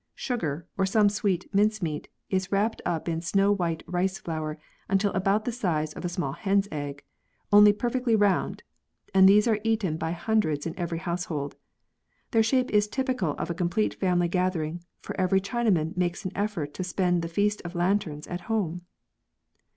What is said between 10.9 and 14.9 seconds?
household. Their shape is typical of a complete family gathering,